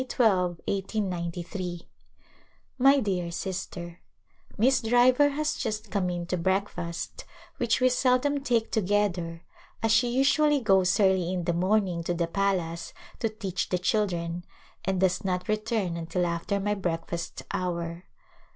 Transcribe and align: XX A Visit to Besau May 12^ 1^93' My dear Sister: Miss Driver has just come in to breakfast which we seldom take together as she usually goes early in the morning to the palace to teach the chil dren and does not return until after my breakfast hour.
XX 0.01 0.57
A 0.67 0.81
Visit 0.81 0.87
to 0.87 0.97
Besau 0.97 1.03
May 1.07 1.21
12^ 1.29 1.45
1^93' 1.45 1.85
My 2.79 2.99
dear 3.01 3.29
Sister: 3.31 3.99
Miss 4.57 4.81
Driver 4.81 5.29
has 5.29 5.53
just 5.57 5.91
come 5.91 6.09
in 6.09 6.25
to 6.25 6.37
breakfast 6.37 7.23
which 7.57 7.79
we 7.79 7.87
seldom 7.87 8.43
take 8.43 8.71
together 8.71 9.43
as 9.83 9.91
she 9.91 10.09
usually 10.09 10.59
goes 10.59 10.99
early 10.99 11.31
in 11.31 11.43
the 11.43 11.53
morning 11.53 12.03
to 12.03 12.15
the 12.15 12.25
palace 12.25 12.93
to 13.19 13.29
teach 13.29 13.69
the 13.69 13.77
chil 13.77 14.07
dren 14.07 14.43
and 14.83 14.99
does 15.01 15.23
not 15.23 15.47
return 15.47 15.95
until 15.95 16.25
after 16.25 16.59
my 16.59 16.73
breakfast 16.73 17.43
hour. 17.53 18.05